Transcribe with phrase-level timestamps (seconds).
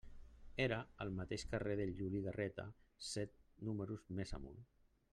[0.63, 2.65] Era al mateix carrer de Juli Garreta
[3.13, 4.69] set números més amunt.